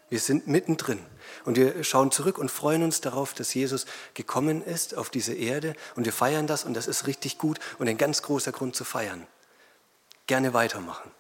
Wir 0.09 0.21
sind 0.21 0.47
mittendrin 0.47 1.05
und 1.45 1.57
wir 1.59 1.85
schauen 1.85 2.11
zurück 2.11 2.39
und 2.39 2.51
freuen 2.51 2.83
uns 2.83 3.03
darauf, 3.03 3.35
dass 3.35 3.53
Jesus 3.53 3.85
gekommen 4.15 4.63
ist 4.63 4.97
auf 4.97 5.11
diese 5.11 5.35
Erde 5.35 5.75
und 5.97 6.07
wir 6.07 6.15
feiern 6.15 6.47
das 6.47 6.65
und 6.65 6.73
das 6.73 6.87
ist 6.87 7.07
richtig 7.07 7.37
gut 7.37 7.59
und 7.79 7.89
ein 7.89 7.99
ganz 7.99 8.23
großer 8.23 8.53
Grund 8.53 8.75
zu 8.75 8.85
feiern. 8.85 9.27
Gerne 10.27 10.55
weitermachen. 10.55 11.11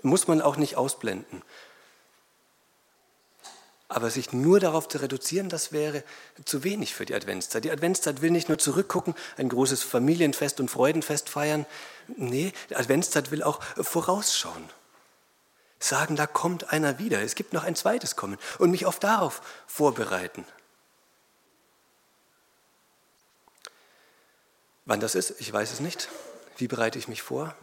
Muss 0.00 0.26
man 0.26 0.40
auch 0.40 0.56
nicht 0.56 0.76
ausblenden. 0.76 1.42
Aber 3.94 4.10
sich 4.10 4.32
nur 4.32 4.58
darauf 4.58 4.88
zu 4.88 4.98
reduzieren, 4.98 5.48
das 5.48 5.70
wäre 5.70 6.02
zu 6.44 6.64
wenig 6.64 6.94
für 6.94 7.06
die 7.06 7.14
Adventszeit. 7.14 7.64
Die 7.64 7.70
Adventszeit 7.70 8.22
will 8.22 8.32
nicht 8.32 8.48
nur 8.48 8.58
zurückgucken, 8.58 9.14
ein 9.36 9.48
großes 9.48 9.84
Familienfest 9.84 10.58
und 10.58 10.68
Freudenfest 10.68 11.28
feiern. 11.28 11.64
Nee, 12.16 12.52
die 12.70 12.76
Adventszeit 12.76 13.30
will 13.30 13.44
auch 13.44 13.62
vorausschauen 13.76 14.68
sagen, 15.78 16.16
da 16.16 16.26
kommt 16.26 16.72
einer 16.72 16.98
wieder, 16.98 17.22
es 17.22 17.34
gibt 17.34 17.52
noch 17.52 17.62
ein 17.62 17.76
zweites 17.76 18.16
Kommen 18.16 18.38
und 18.58 18.70
mich 18.70 18.86
oft 18.86 19.04
darauf 19.04 19.42
vorbereiten. 19.66 20.46
Wann 24.86 25.00
das 25.00 25.14
ist, 25.14 25.40
ich 25.40 25.52
weiß 25.52 25.72
es 25.72 25.80
nicht. 25.80 26.08
Wie 26.56 26.68
bereite 26.68 26.98
ich 26.98 27.08
mich 27.08 27.22
vor? 27.22 27.54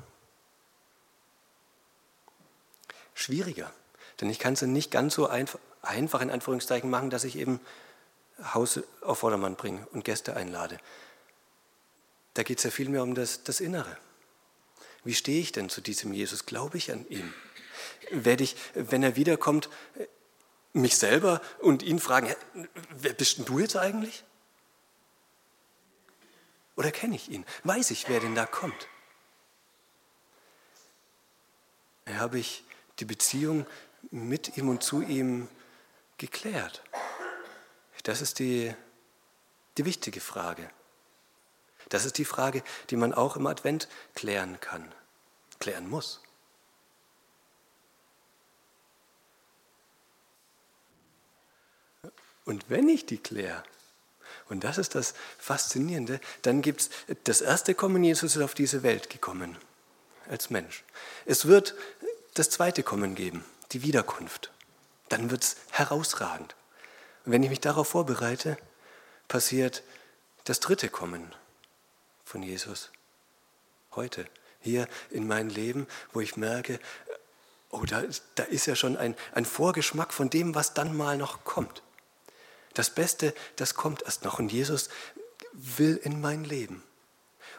Schwieriger, 3.14 3.72
denn 4.20 4.30
ich 4.30 4.40
kann 4.40 4.54
es 4.54 4.62
nicht 4.62 4.92
ganz 4.92 5.16
so 5.16 5.28
einfach, 5.28 5.60
einfach 5.82 6.22
in 6.22 6.30
Anführungszeichen 6.30 6.90
machen, 6.90 7.10
dass 7.10 7.24
ich 7.24 7.38
eben 7.38 7.60
Haus 8.54 8.80
auf 9.02 9.20
Vordermann 9.20 9.56
bringe 9.56 9.86
und 9.92 10.04
Gäste 10.04 10.36
einlade. 10.36 10.80
Da 12.34 12.44
geht 12.44 12.60
es 12.60 12.64
ja 12.64 12.72
viel 12.72 12.90
mehr 12.90 13.04
um 13.04 13.16
das, 13.16 13.44
das 13.44 13.60
Innere. 13.60 13.98
Wie 15.04 15.14
stehe 15.14 15.42
ich 15.42 15.52
denn 15.52 15.70
zu 15.70 15.82
diesem 15.82 16.14
Jesus? 16.14 16.46
Glaube 16.46 16.78
ich 16.78 16.92
an 16.92 17.06
ihn? 17.10 17.34
werde 18.12 18.44
ich, 18.44 18.56
wenn 18.74 19.04
er 19.04 19.16
wiederkommt, 19.16 19.70
mich 20.74 20.98
selber 20.98 21.42
und 21.60 21.84
ihn 21.84 22.00
fragen, 22.00 22.34
wer 22.90 23.14
bist 23.14 23.38
denn 23.38 23.46
du 23.46 23.60
jetzt 23.60 23.76
eigentlich? 23.76 24.24
Oder 26.76 26.92
kenne 26.92 27.16
ich 27.16 27.30
ihn? 27.30 27.46
Weiß 27.64 27.92
ich, 27.92 28.08
wer 28.08 28.20
denn 28.20 28.36
da 28.36 28.46
kommt? 28.46 28.88
Habe 32.08 32.40
ich 32.40 32.64
die 33.00 33.06
Beziehung 33.06 33.66
mit 34.10 34.58
ihm 34.58 34.70
und 34.70 34.84
zu 34.84 35.02
ihm 35.02 35.48
geklärt? 36.22 36.84
Das 38.04 38.22
ist 38.22 38.38
die, 38.40 38.74
die 39.78 39.86
wichtige 39.86 40.22
Frage. 40.22 40.70
Das 41.90 42.06
ist 42.06 42.18
die 42.20 42.26
Frage, 42.26 42.64
die 42.90 42.96
man 42.96 43.14
auch 43.14 43.36
im 43.36 43.48
Advent 43.48 43.88
klären 44.16 44.60
kann, 44.60 44.94
klären 45.60 45.90
muss. 45.90 46.22
Und 52.46 52.70
wenn 52.70 52.88
ich 52.88 53.06
die 53.06 53.18
kläre, 53.18 53.64
und 54.50 54.64
das 54.64 54.78
ist 54.78 54.96
das 54.96 55.14
Faszinierende, 55.40 56.20
dann 56.44 56.62
gibt 56.62 56.82
es 56.82 56.90
das 57.24 57.42
erste 57.42 57.74
Kommen, 57.74 58.04
Jesus 58.04 58.36
ist 58.36 58.42
auf 58.42 58.54
diese 58.54 58.84
Welt 58.84 59.10
gekommen, 59.10 59.58
als 60.30 60.50
Mensch. 60.50 60.84
Es 61.26 61.48
wird 61.48 61.76
das 62.36 62.50
zweite 62.50 62.84
Kommen 62.84 63.16
geben, 63.16 63.44
die 63.72 63.82
Wiederkunft. 63.82 64.52
Dann 65.12 65.30
wird 65.30 65.44
es 65.44 65.56
herausragend. 65.72 66.56
Und 67.26 67.34
wenn 67.34 67.44
ich 67.44 67.50
mich 67.50 67.60
darauf 67.60 67.90
vorbereite, 67.90 68.58
passiert 69.28 69.84
das 70.46 70.62
dritte 70.62 70.88
Kommen 70.88 71.36
von 72.24 72.42
Jesus. 72.42 72.92
Heute, 73.94 74.26
hier 74.62 74.88
in 75.10 75.28
mein 75.28 75.50
Leben, 75.50 75.86
wo 76.14 76.22
ich 76.22 76.38
merke, 76.38 76.80
oh, 77.72 77.84
da, 77.84 78.04
da 78.36 78.44
ist 78.44 78.68
ja 78.68 78.76
schon 78.78 78.96
ein, 78.96 79.16
ein 79.34 79.44
Vorgeschmack 79.44 80.14
von 80.14 80.30
dem, 80.30 80.56
was 80.56 80.74
dann 80.74 80.96
mal 80.96 81.18
noch 81.18 81.44
kommt. 81.44 81.84
Das 82.74 82.90
Beste, 82.90 83.34
das 83.58 83.76
kommt 83.76 84.04
erst 84.04 84.24
noch. 84.24 84.40
Und 84.40 84.50
Jesus 84.50 84.88
will 85.52 86.00
in 86.02 86.22
mein 86.22 86.46
Leben. 86.46 86.84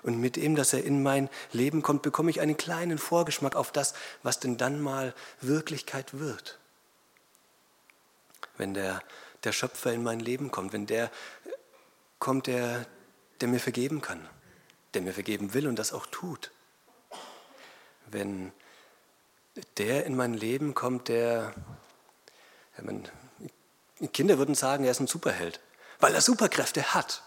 Und 0.02 0.18
mit 0.18 0.36
dem, 0.36 0.56
dass 0.56 0.72
er 0.72 0.84
in 0.84 1.02
mein 1.02 1.28
Leben 1.52 1.82
kommt, 1.82 2.00
bekomme 2.00 2.30
ich 2.30 2.40
einen 2.40 2.56
kleinen 2.56 2.96
Vorgeschmack 2.96 3.56
auf 3.56 3.72
das, 3.72 3.92
was 4.22 4.40
denn 4.40 4.56
dann 4.56 4.80
mal 4.80 5.14
Wirklichkeit 5.42 6.18
wird. 6.18 6.58
Wenn 8.62 8.74
der, 8.74 9.02
der 9.42 9.50
Schöpfer 9.50 9.92
in 9.92 10.04
mein 10.04 10.20
Leben 10.20 10.52
kommt, 10.52 10.72
wenn 10.72 10.86
der 10.86 11.10
kommt, 12.20 12.46
der, 12.46 12.86
der 13.40 13.48
mir 13.48 13.58
vergeben 13.58 14.00
kann, 14.00 14.28
der 14.94 15.02
mir 15.02 15.12
vergeben 15.12 15.52
will 15.52 15.66
und 15.66 15.80
das 15.80 15.92
auch 15.92 16.06
tut. 16.06 16.52
Wenn 18.06 18.52
der 19.78 20.06
in 20.06 20.14
mein 20.14 20.34
Leben 20.34 20.74
kommt, 20.74 21.08
der, 21.08 21.52
ja, 22.78 22.84
man, 22.84 23.08
Kinder 24.12 24.38
würden 24.38 24.54
sagen, 24.54 24.84
er 24.84 24.92
ist 24.92 25.00
ein 25.00 25.08
Superheld, 25.08 25.58
weil 25.98 26.14
er 26.14 26.20
Superkräfte 26.20 26.94
hat. 26.94 27.24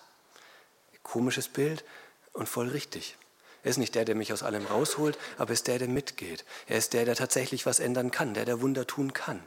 Komisches 1.04 1.50
Bild 1.50 1.84
und 2.32 2.48
voll 2.48 2.70
richtig. 2.70 3.18
Er 3.62 3.72
ist 3.72 3.78
nicht 3.78 3.94
der, 3.94 4.06
der 4.06 4.16
mich 4.16 4.32
aus 4.32 4.42
allem 4.42 4.66
rausholt, 4.68 5.18
aber 5.38 5.50
er 5.50 5.56
ist 5.56 5.68
der, 5.68 5.80
der 5.80 5.90
mitgeht. 5.90 6.46
Er 6.68 6.78
ist 6.78 6.94
der, 6.94 7.04
der 7.04 7.16
tatsächlich 7.16 7.66
was 7.66 7.82
ändern 7.82 8.10
kann, 8.10 8.34
der, 8.34 8.46
der 8.46 8.62
Wunder 8.62 8.88
tun 8.88 9.12
kann. 9.12 9.46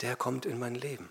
Der 0.00 0.14
kommt 0.14 0.46
in 0.46 0.60
mein 0.60 0.76
Leben. 0.76 1.10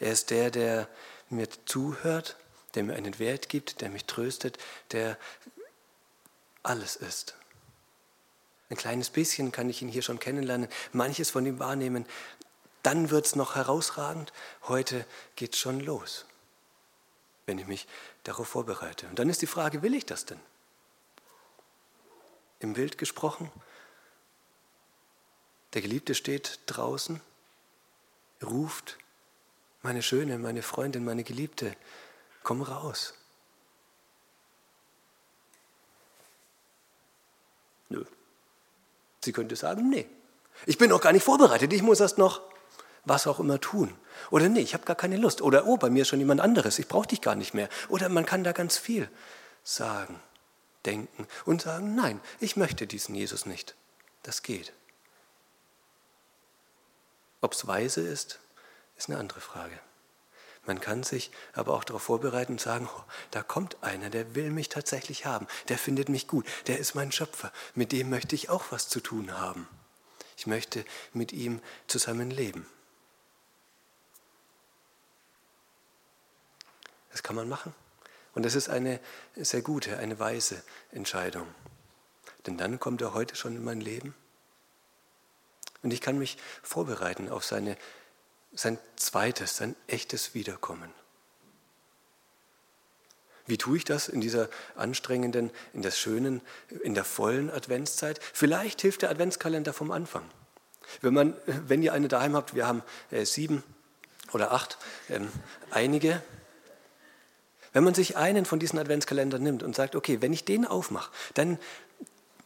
Er 0.00 0.12
ist 0.12 0.30
der, 0.30 0.50
der 0.50 0.88
mir 1.28 1.48
zuhört, 1.66 2.36
der 2.74 2.84
mir 2.84 2.94
einen 2.94 3.18
Wert 3.18 3.48
gibt, 3.48 3.80
der 3.80 3.90
mich 3.90 4.06
tröstet, 4.06 4.58
der 4.92 5.18
alles 6.62 6.96
ist. 6.96 7.36
Ein 8.70 8.76
kleines 8.76 9.10
bisschen 9.10 9.52
kann 9.52 9.68
ich 9.68 9.82
ihn 9.82 9.88
hier 9.88 10.02
schon 10.02 10.18
kennenlernen, 10.18 10.68
manches 10.92 11.30
von 11.30 11.44
ihm 11.44 11.58
wahrnehmen. 11.58 12.06
Dann 12.82 13.10
wird 13.10 13.26
es 13.26 13.36
noch 13.36 13.56
herausragend. 13.56 14.32
Heute 14.68 15.04
geht 15.36 15.54
es 15.54 15.60
schon 15.60 15.80
los, 15.80 16.24
wenn 17.46 17.58
ich 17.58 17.66
mich 17.66 17.86
darauf 18.22 18.48
vorbereite. 18.48 19.06
Und 19.08 19.18
dann 19.18 19.28
ist 19.28 19.42
die 19.42 19.46
Frage, 19.46 19.82
will 19.82 19.94
ich 19.94 20.06
das 20.06 20.24
denn? 20.24 20.40
Im 22.60 22.74
Bild 22.74 22.96
gesprochen, 22.96 23.50
der 25.74 25.82
Geliebte 25.82 26.14
steht 26.14 26.60
draußen, 26.66 27.20
ruft, 28.42 28.98
meine 29.82 30.02
Schöne, 30.02 30.38
meine 30.38 30.62
Freundin, 30.62 31.04
meine 31.04 31.24
Geliebte, 31.24 31.74
komm 32.42 32.62
raus. 32.62 33.14
Nö. 37.88 38.04
Sie 39.24 39.32
könnte 39.32 39.56
sagen, 39.56 39.88
nee, 39.88 40.06
ich 40.66 40.78
bin 40.78 40.90
noch 40.90 41.00
gar 41.00 41.12
nicht 41.12 41.24
vorbereitet, 41.24 41.72
ich 41.72 41.82
muss 41.82 42.00
erst 42.00 42.18
noch 42.18 42.42
was 43.04 43.26
auch 43.26 43.40
immer 43.40 43.60
tun. 43.60 43.96
Oder 44.30 44.48
nee, 44.48 44.60
ich 44.60 44.74
habe 44.74 44.84
gar 44.84 44.96
keine 44.96 45.16
Lust. 45.16 45.40
Oder 45.40 45.66
oh, 45.66 45.76
bei 45.76 45.90
mir 45.90 46.02
ist 46.02 46.08
schon 46.08 46.18
jemand 46.18 46.40
anderes, 46.40 46.78
ich 46.78 46.88
brauche 46.88 47.08
dich 47.08 47.20
gar 47.20 47.34
nicht 47.34 47.54
mehr. 47.54 47.68
Oder 47.88 48.08
man 48.08 48.26
kann 48.26 48.44
da 48.44 48.52
ganz 48.52 48.76
viel 48.76 49.08
sagen, 49.62 50.20
denken 50.84 51.26
und 51.46 51.62
sagen, 51.62 51.94
nein, 51.94 52.20
ich 52.40 52.56
möchte 52.56 52.86
diesen 52.86 53.14
Jesus 53.14 53.46
nicht. 53.46 53.74
Das 54.22 54.42
geht. 54.42 54.72
Ob 57.40 57.54
es 57.54 57.66
weise 57.66 58.02
ist, 58.02 58.38
ist 59.00 59.08
eine 59.08 59.18
andere 59.18 59.40
Frage. 59.40 59.78
Man 60.66 60.80
kann 60.80 61.02
sich 61.02 61.30
aber 61.54 61.74
auch 61.74 61.84
darauf 61.84 62.02
vorbereiten 62.02 62.52
und 62.52 62.60
sagen, 62.60 62.88
oh, 62.94 63.04
da 63.30 63.42
kommt 63.42 63.82
einer, 63.82 64.10
der 64.10 64.34
will 64.34 64.50
mich 64.50 64.68
tatsächlich 64.68 65.24
haben, 65.24 65.46
der 65.68 65.78
findet 65.78 66.10
mich 66.10 66.28
gut, 66.28 66.46
der 66.66 66.78
ist 66.78 66.94
mein 66.94 67.10
Schöpfer, 67.10 67.50
mit 67.74 67.92
dem 67.92 68.10
möchte 68.10 68.34
ich 68.34 68.50
auch 68.50 68.64
was 68.70 68.88
zu 68.88 69.00
tun 69.00 69.38
haben. 69.38 69.66
Ich 70.36 70.46
möchte 70.46 70.84
mit 71.12 71.32
ihm 71.32 71.60
zusammen 71.86 72.30
leben. 72.30 72.66
Das 77.10 77.22
kann 77.22 77.36
man 77.36 77.48
machen. 77.48 77.74
Und 78.34 78.44
das 78.44 78.54
ist 78.54 78.68
eine 78.68 79.00
sehr 79.34 79.62
gute, 79.62 79.96
eine 79.98 80.18
weise 80.18 80.62
Entscheidung. 80.92 81.46
Denn 82.46 82.56
dann 82.56 82.78
kommt 82.78 83.02
er 83.02 83.14
heute 83.14 83.34
schon 83.34 83.56
in 83.56 83.64
mein 83.64 83.80
Leben. 83.80 84.14
Und 85.82 85.92
ich 85.92 86.00
kann 86.00 86.18
mich 86.18 86.36
vorbereiten 86.62 87.28
auf 87.28 87.44
seine, 87.44 87.76
sein 88.52 88.78
zweites, 88.96 89.56
sein 89.56 89.76
echtes 89.86 90.34
Wiederkommen. 90.34 90.92
Wie 93.46 93.58
tue 93.58 93.78
ich 93.78 93.84
das 93.84 94.08
in 94.08 94.20
dieser 94.20 94.48
anstrengenden, 94.76 95.50
in 95.72 95.82
der 95.82 95.90
schönen, 95.90 96.40
in 96.82 96.94
der 96.94 97.04
vollen 97.04 97.50
Adventszeit? 97.50 98.20
Vielleicht 98.32 98.80
hilft 98.80 99.02
der 99.02 99.10
Adventskalender 99.10 99.72
vom 99.72 99.90
Anfang. 99.90 100.22
Wenn, 101.00 101.14
man, 101.14 101.34
wenn 101.46 101.82
ihr 101.82 101.92
eine 101.92 102.08
daheim 102.08 102.36
habt, 102.36 102.54
wir 102.54 102.66
haben 102.66 102.82
äh, 103.10 103.24
sieben 103.24 103.64
oder 104.32 104.52
acht, 104.52 104.78
ähm, 105.08 105.28
einige, 105.70 106.22
wenn 107.72 107.82
man 107.82 107.94
sich 107.94 108.16
einen 108.16 108.44
von 108.44 108.60
diesen 108.60 108.78
Adventskalendern 108.78 109.42
nimmt 109.42 109.62
und 109.62 109.74
sagt, 109.74 109.96
okay, 109.96 110.20
wenn 110.20 110.32
ich 110.32 110.44
den 110.44 110.64
aufmache, 110.64 111.10
dann, 111.34 111.58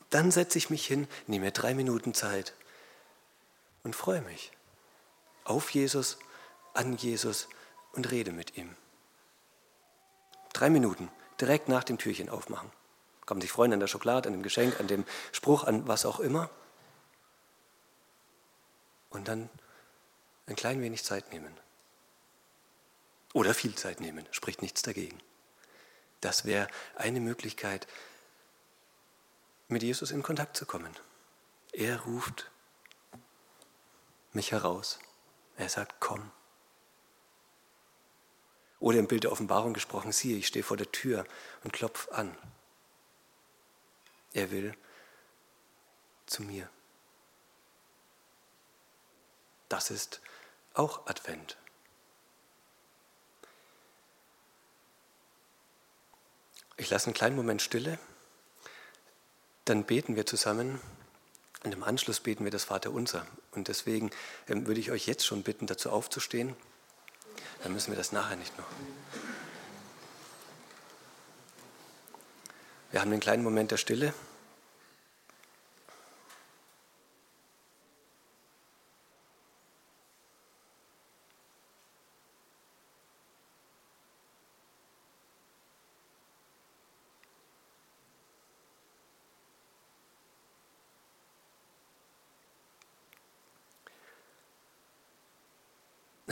dann 0.08 0.30
setze 0.30 0.56
ich 0.56 0.70
mich 0.70 0.86
hin, 0.86 1.06
nehme 1.26 1.52
drei 1.52 1.74
Minuten 1.74 2.14
Zeit 2.14 2.54
und 3.82 3.94
freue 3.94 4.22
mich 4.22 4.53
auf 5.44 5.70
Jesus, 5.70 6.18
an 6.72 6.96
Jesus 6.96 7.48
und 7.92 8.10
rede 8.10 8.32
mit 8.32 8.56
ihm. 8.56 8.74
Drei 10.52 10.70
Minuten, 10.70 11.10
direkt 11.40 11.68
nach 11.68 11.84
dem 11.84 11.98
Türchen 11.98 12.28
aufmachen. 12.28 12.70
Kann 13.26 13.38
man 13.38 13.42
sich 13.42 13.52
freuen 13.52 13.72
an 13.72 13.80
der 13.80 13.86
Schokolade, 13.86 14.28
an 14.28 14.34
dem 14.34 14.42
Geschenk, 14.42 14.78
an 14.80 14.86
dem 14.86 15.04
Spruch, 15.32 15.64
an 15.64 15.86
was 15.88 16.04
auch 16.04 16.20
immer. 16.20 16.50
Und 19.10 19.28
dann 19.28 19.48
ein 20.46 20.56
klein 20.56 20.82
wenig 20.82 21.04
Zeit 21.04 21.32
nehmen. 21.32 21.56
Oder 23.32 23.54
viel 23.54 23.74
Zeit 23.74 24.00
nehmen, 24.00 24.26
spricht 24.30 24.62
nichts 24.62 24.82
dagegen. 24.82 25.18
Das 26.20 26.44
wäre 26.44 26.68
eine 26.94 27.20
Möglichkeit, 27.20 27.86
mit 29.68 29.82
Jesus 29.82 30.10
in 30.10 30.22
Kontakt 30.22 30.56
zu 30.56 30.66
kommen. 30.66 30.94
Er 31.72 32.00
ruft 32.02 32.50
mich 34.32 34.52
heraus. 34.52 34.98
Er 35.56 35.68
sagt, 35.68 35.96
komm. 36.00 36.30
Oder 38.80 38.98
im 38.98 39.06
Bild 39.06 39.24
der 39.24 39.32
Offenbarung 39.32 39.72
gesprochen, 39.72 40.12
siehe, 40.12 40.36
ich 40.36 40.46
stehe 40.46 40.64
vor 40.64 40.76
der 40.76 40.90
Tür 40.92 41.24
und 41.62 41.72
klopfe 41.72 42.12
an. 42.12 42.36
Er 44.32 44.50
will 44.50 44.76
zu 46.26 46.42
mir. 46.42 46.68
Das 49.68 49.90
ist 49.90 50.20
auch 50.74 51.06
Advent. 51.06 51.56
Ich 56.76 56.90
lasse 56.90 57.06
einen 57.06 57.14
kleinen 57.14 57.36
Moment 57.36 57.62
Stille, 57.62 57.98
dann 59.64 59.84
beten 59.84 60.16
wir 60.16 60.26
zusammen 60.26 60.80
und 61.62 61.72
im 61.72 61.84
Anschluss 61.84 62.20
beten 62.20 62.44
wir 62.44 62.50
das 62.50 62.64
Vaterunser. 62.64 63.26
Und 63.56 63.68
deswegen 63.68 64.10
ähm, 64.48 64.66
würde 64.66 64.80
ich 64.80 64.90
euch 64.90 65.06
jetzt 65.06 65.24
schon 65.24 65.42
bitten, 65.42 65.66
dazu 65.66 65.90
aufzustehen. 65.90 66.54
Dann 67.62 67.72
müssen 67.72 67.90
wir 67.90 67.96
das 67.96 68.12
nachher 68.12 68.36
nicht 68.36 68.56
noch. 68.58 68.66
Wir 72.90 73.00
haben 73.00 73.10
einen 73.10 73.20
kleinen 73.20 73.42
Moment 73.42 73.70
der 73.70 73.76
Stille. 73.76 74.14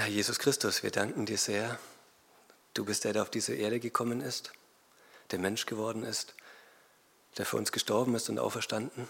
Herr 0.03 0.11
Jesus 0.11 0.41
Christus, 0.41 0.83
wir 0.83 0.91
danken 0.91 1.27
dir 1.27 1.39
sehr. 1.39 1.79
Du 2.75 2.85
bist 2.85 3.05
der, 3.05 3.13
der 3.13 3.23
auf 3.23 3.31
diese 3.31 3.55
Erde 3.55 3.79
gekommen 3.79 4.21
ist, 4.21 4.53
der 5.31 5.39
Mensch 5.39 5.65
geworden 5.65 6.03
ist, 6.03 6.35
der 7.39 7.47
für 7.47 7.57
uns 7.57 7.71
gestorben 7.71 8.17
ist 8.17 8.29
und 8.29 8.41
auferstanden. 8.41 9.09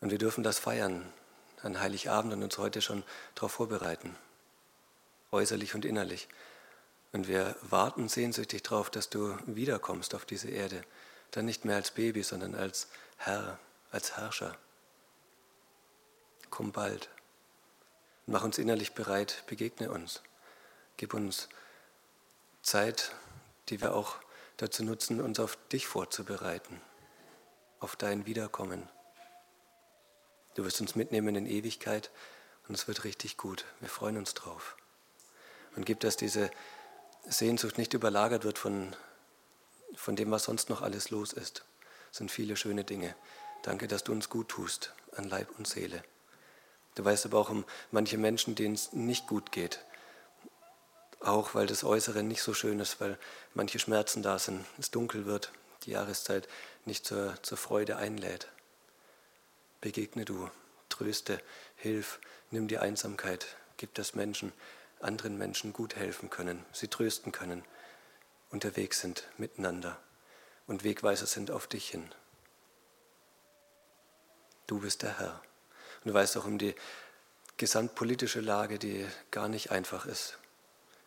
Und 0.00 0.10
wir 0.10 0.16
dürfen 0.16 0.42
das 0.42 0.58
feiern 0.58 1.04
an 1.60 1.80
Heiligabend 1.80 2.32
und 2.32 2.42
uns 2.42 2.56
heute 2.56 2.80
schon 2.80 3.04
darauf 3.34 3.52
vorbereiten, 3.52 4.16
äußerlich 5.32 5.74
und 5.74 5.84
innerlich. 5.84 6.26
Und 7.12 7.28
wir 7.28 7.56
warten 7.60 8.08
sehnsüchtig 8.08 8.62
darauf, 8.62 8.88
dass 8.88 9.10
du 9.10 9.36
wiederkommst 9.44 10.14
auf 10.14 10.24
diese 10.24 10.48
Erde, 10.48 10.80
dann 11.30 11.44
nicht 11.44 11.66
mehr 11.66 11.76
als 11.76 11.90
Baby, 11.90 12.22
sondern 12.22 12.54
als 12.54 12.88
Herr, 13.18 13.58
als 13.90 14.16
Herrscher. 14.16 14.56
Komm 16.48 16.72
bald. 16.72 17.10
Mach 18.26 18.42
uns 18.42 18.58
innerlich 18.58 18.92
bereit, 18.92 19.44
begegne 19.46 19.90
uns. 19.90 20.20
Gib 20.96 21.14
uns 21.14 21.48
Zeit, 22.62 23.12
die 23.68 23.80
wir 23.80 23.94
auch 23.94 24.16
dazu 24.56 24.84
nutzen, 24.84 25.20
uns 25.20 25.38
auf 25.38 25.56
dich 25.70 25.86
vorzubereiten, 25.86 26.80
auf 27.78 27.94
dein 27.94 28.26
Wiederkommen. 28.26 28.88
Du 30.54 30.64
wirst 30.64 30.80
uns 30.80 30.96
mitnehmen 30.96 31.36
in 31.36 31.46
Ewigkeit 31.46 32.10
und 32.66 32.74
es 32.74 32.88
wird 32.88 33.04
richtig 33.04 33.36
gut. 33.36 33.64
Wir 33.78 33.88
freuen 33.88 34.16
uns 34.16 34.34
drauf. 34.34 34.76
Und 35.76 35.86
gib, 35.86 36.00
dass 36.00 36.16
diese 36.16 36.50
Sehnsucht 37.28 37.78
nicht 37.78 37.94
überlagert 37.94 38.42
wird 38.42 38.58
von, 38.58 38.96
von 39.94 40.16
dem, 40.16 40.32
was 40.32 40.44
sonst 40.44 40.68
noch 40.68 40.82
alles 40.82 41.10
los 41.10 41.32
ist. 41.32 41.64
Es 42.10 42.18
sind 42.18 42.32
viele 42.32 42.56
schöne 42.56 42.82
Dinge. 42.82 43.14
Danke, 43.62 43.86
dass 43.86 44.02
du 44.02 44.10
uns 44.10 44.30
gut 44.30 44.48
tust 44.48 44.94
an 45.14 45.24
Leib 45.24 45.50
und 45.58 45.68
Seele. 45.68 46.02
Du 46.96 47.04
weißt 47.04 47.26
aber 47.26 47.38
auch 47.38 47.50
um 47.50 47.64
manche 47.92 48.18
Menschen, 48.18 48.56
denen 48.56 48.74
es 48.74 48.92
nicht 48.92 49.28
gut 49.28 49.52
geht. 49.52 49.84
Auch 51.20 51.54
weil 51.54 51.68
das 51.68 51.84
Äußere 51.84 52.24
nicht 52.24 52.42
so 52.42 52.52
schön 52.52 52.80
ist, 52.80 53.00
weil 53.00 53.18
manche 53.54 53.78
Schmerzen 53.78 54.22
da 54.22 54.38
sind, 54.38 54.66
es 54.78 54.90
dunkel 54.90 55.24
wird, 55.24 55.52
die 55.84 55.92
Jahreszeit 55.92 56.48
nicht 56.84 57.06
zur, 57.06 57.40
zur 57.42 57.58
Freude 57.58 57.96
einlädt. 57.96 58.48
Begegne 59.80 60.24
du, 60.24 60.50
tröste, 60.88 61.40
hilf, 61.76 62.18
nimm 62.50 62.66
die 62.66 62.78
Einsamkeit, 62.78 63.46
gib 63.76 63.94
das 63.94 64.14
Menschen, 64.14 64.52
anderen 64.98 65.38
Menschen 65.38 65.72
gut 65.72 65.94
helfen 65.94 66.30
können, 66.30 66.64
sie 66.72 66.88
trösten 66.88 67.30
können 67.30 67.62
unterwegs 68.50 69.00
sind 69.00 69.28
miteinander 69.38 69.98
und 70.66 70.84
Wegweiser 70.84 71.26
sind 71.26 71.50
auf 71.50 71.66
dich 71.66 71.90
hin. 71.90 72.08
Du 74.66 74.80
bist 74.80 75.02
der 75.02 75.18
Herr. 75.18 75.42
Und 76.06 76.10
du 76.10 76.14
weißt 76.14 76.36
auch 76.36 76.44
um 76.44 76.56
die 76.56 76.72
gesamtpolitische 77.56 78.38
Lage, 78.38 78.78
die 78.78 79.04
gar 79.32 79.48
nicht 79.48 79.72
einfach 79.72 80.06
ist. 80.06 80.38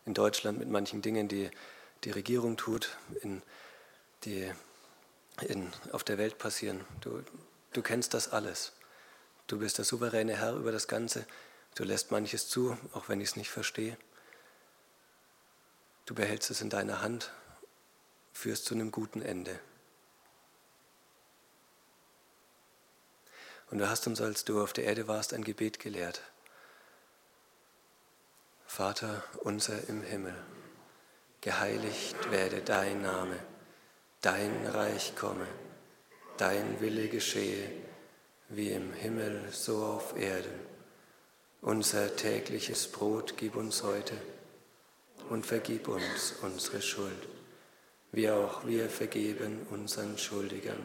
In 0.04 0.12
Deutschland 0.12 0.58
mit 0.58 0.68
manchen 0.68 1.00
Dingen, 1.00 1.26
die 1.26 1.50
die 2.04 2.10
Regierung 2.10 2.58
tut, 2.58 2.98
in, 3.22 3.40
die 4.24 4.52
in, 5.40 5.72
auf 5.92 6.04
der 6.04 6.18
Welt 6.18 6.36
passieren. 6.36 6.84
Du, 7.00 7.24
du 7.72 7.80
kennst 7.80 8.12
das 8.12 8.28
alles. 8.28 8.72
Du 9.46 9.60
bist 9.60 9.78
der 9.78 9.86
souveräne 9.86 10.36
Herr 10.36 10.56
über 10.56 10.70
das 10.70 10.86
Ganze. 10.86 11.24
Du 11.76 11.84
lässt 11.84 12.10
manches 12.10 12.50
zu, 12.50 12.76
auch 12.92 13.08
wenn 13.08 13.22
ich 13.22 13.30
es 13.30 13.36
nicht 13.36 13.48
verstehe. 13.48 13.96
Du 16.04 16.14
behältst 16.14 16.50
es 16.50 16.60
in 16.60 16.68
deiner 16.68 17.00
Hand, 17.00 17.32
führst 18.34 18.66
zu 18.66 18.74
einem 18.74 18.90
guten 18.90 19.22
Ende. 19.22 19.58
Und 23.70 23.78
du 23.78 23.88
hast 23.88 24.06
uns, 24.06 24.20
als 24.20 24.44
du 24.44 24.60
auf 24.60 24.72
der 24.72 24.84
Erde 24.84 25.06
warst, 25.06 25.32
ein 25.32 25.44
Gebet 25.44 25.78
gelehrt. 25.78 26.22
Vater 28.66 29.22
unser 29.42 29.88
im 29.88 30.02
Himmel, 30.02 30.34
geheiligt 31.40 32.30
werde 32.30 32.62
dein 32.62 33.02
Name, 33.02 33.36
dein 34.22 34.66
Reich 34.66 35.14
komme, 35.16 35.46
dein 36.36 36.80
Wille 36.80 37.08
geschehe, 37.08 37.70
wie 38.48 38.70
im 38.70 38.92
Himmel 38.92 39.44
so 39.52 39.84
auf 39.84 40.16
Erden. 40.16 40.58
Unser 41.60 42.16
tägliches 42.16 42.88
Brot 42.88 43.34
gib 43.36 43.54
uns 43.54 43.82
heute 43.82 44.14
und 45.28 45.46
vergib 45.46 45.86
uns 45.86 46.34
unsere 46.42 46.82
Schuld, 46.82 47.28
wie 48.10 48.30
auch 48.30 48.66
wir 48.66 48.88
vergeben 48.88 49.66
unseren 49.70 50.18
Schuldigern 50.18 50.84